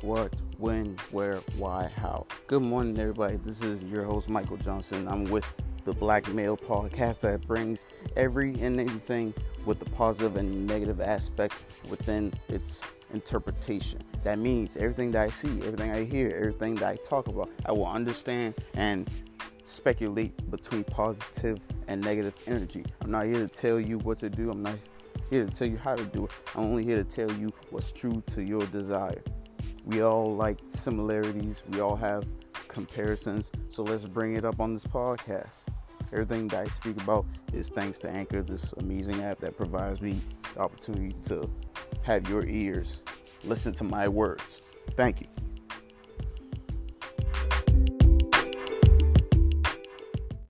[0.00, 2.26] what, when, where, why, how.
[2.48, 3.36] Good morning, everybody.
[3.36, 5.06] This is your host, Michael Johnson.
[5.06, 5.46] I'm with
[5.84, 9.32] the Black Mail Podcast that brings every and anything
[9.64, 11.54] with the positive and negative aspect
[11.88, 12.82] within its
[13.12, 14.00] interpretation.
[14.24, 17.72] That means everything that I see, everything I hear, everything that I talk about, I
[17.72, 19.08] will understand and
[19.62, 22.84] speculate between positive and negative energy.
[23.00, 24.50] I'm not here to tell you what to do.
[24.50, 24.78] I'm not
[25.30, 26.32] here to tell you how to do it.
[26.54, 29.22] I'm only here to tell you what's true to your desire.
[29.84, 32.24] We all like similarities, we all have
[32.68, 35.64] comparisons, so let's bring it up on this podcast.
[36.12, 40.20] Everything that I speak about is thanks to Anchor, this amazing app that provides me
[40.54, 41.50] the opportunity to
[42.02, 43.02] have your ears
[43.44, 44.58] listen to my words.
[44.96, 45.45] Thank you.